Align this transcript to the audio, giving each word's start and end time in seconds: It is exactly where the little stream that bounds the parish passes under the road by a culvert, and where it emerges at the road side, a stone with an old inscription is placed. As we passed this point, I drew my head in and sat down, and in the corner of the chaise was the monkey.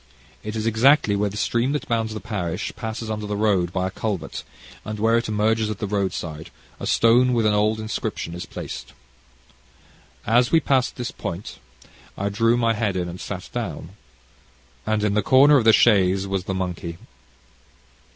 It 0.43 0.55
is 0.55 0.65
exactly 0.65 1.15
where 1.15 1.29
the 1.29 1.33
little 1.33 1.43
stream 1.43 1.71
that 1.73 1.87
bounds 1.87 2.15
the 2.15 2.19
parish 2.19 2.73
passes 2.75 3.11
under 3.11 3.27
the 3.27 3.35
road 3.37 3.71
by 3.71 3.85
a 3.87 3.91
culvert, 3.91 4.43
and 4.83 4.97
where 4.97 5.15
it 5.15 5.27
emerges 5.29 5.69
at 5.69 5.77
the 5.77 5.85
road 5.85 6.11
side, 6.11 6.49
a 6.79 6.87
stone 6.87 7.33
with 7.33 7.45
an 7.45 7.53
old 7.53 7.79
inscription 7.79 8.33
is 8.33 8.47
placed. 8.47 8.93
As 10.25 10.51
we 10.51 10.59
passed 10.59 10.95
this 10.95 11.11
point, 11.11 11.59
I 12.17 12.29
drew 12.29 12.57
my 12.57 12.73
head 12.73 12.95
in 12.95 13.07
and 13.07 13.21
sat 13.21 13.47
down, 13.53 13.89
and 14.87 15.03
in 15.03 15.13
the 15.13 15.21
corner 15.21 15.57
of 15.57 15.65
the 15.65 15.71
chaise 15.71 16.25
was 16.25 16.45
the 16.45 16.55
monkey. 16.55 16.97